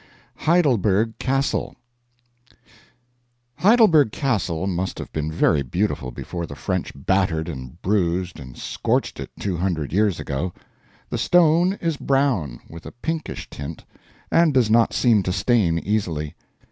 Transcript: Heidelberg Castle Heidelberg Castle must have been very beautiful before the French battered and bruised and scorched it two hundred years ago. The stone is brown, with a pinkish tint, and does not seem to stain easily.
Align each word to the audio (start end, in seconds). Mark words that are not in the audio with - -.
Heidelberg 0.35 1.19
Castle 1.19 1.75
Heidelberg 3.59 4.11
Castle 4.11 4.65
must 4.65 4.97
have 4.97 5.13
been 5.13 5.31
very 5.31 5.61
beautiful 5.61 6.09
before 6.09 6.47
the 6.47 6.55
French 6.55 6.91
battered 6.95 7.47
and 7.47 7.79
bruised 7.83 8.39
and 8.39 8.57
scorched 8.57 9.19
it 9.19 9.29
two 9.39 9.57
hundred 9.57 9.93
years 9.93 10.19
ago. 10.19 10.53
The 11.11 11.19
stone 11.19 11.73
is 11.73 11.97
brown, 11.97 12.61
with 12.67 12.87
a 12.87 12.91
pinkish 12.93 13.47
tint, 13.51 13.85
and 14.31 14.55
does 14.55 14.71
not 14.71 14.91
seem 14.91 15.21
to 15.21 15.31
stain 15.31 15.77
easily. 15.77 16.33